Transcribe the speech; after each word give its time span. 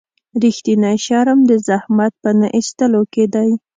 رښتینی 0.43 0.95
شرم 1.05 1.39
د 1.49 1.51
زحمت 1.67 2.13
په 2.23 2.29
نه 2.39 2.47
ایستلو 2.57 3.01
کې 3.13 3.25
دی. 3.33 3.49